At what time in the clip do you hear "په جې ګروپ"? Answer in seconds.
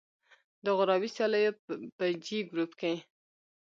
1.97-2.71